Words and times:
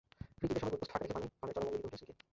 ফ্রি-কিকের 0.37 0.61
সময় 0.61 0.71
গোলপোস্ট 0.73 0.91
ফাঁকা 0.93 1.01
রেখে 1.05 1.15
পানি 1.39 1.39
পানের 1.41 1.53
চড়া 1.55 1.61
মূল্যই 1.65 1.79
দিতে 1.79 1.87
হলো 1.89 1.97
সুইকে। 1.99 2.23